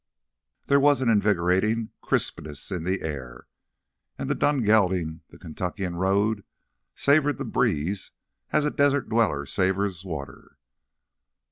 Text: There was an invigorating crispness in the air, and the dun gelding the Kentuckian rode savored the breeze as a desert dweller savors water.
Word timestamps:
There 0.65 0.79
was 0.79 1.01
an 1.01 1.09
invigorating 1.09 1.91
crispness 2.01 2.71
in 2.71 2.85
the 2.85 3.03
air, 3.03 3.45
and 4.17 4.31
the 4.31 4.33
dun 4.33 4.63
gelding 4.63 5.21
the 5.29 5.37
Kentuckian 5.37 5.95
rode 5.95 6.43
savored 6.95 7.37
the 7.37 7.45
breeze 7.45 8.09
as 8.51 8.65
a 8.65 8.71
desert 8.71 9.09
dweller 9.09 9.45
savors 9.45 10.03
water. 10.03 10.57